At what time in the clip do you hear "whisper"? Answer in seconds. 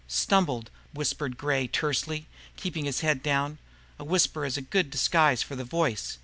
4.03-4.45